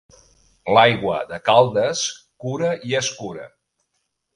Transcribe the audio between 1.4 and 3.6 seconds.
Caldes cura i escura.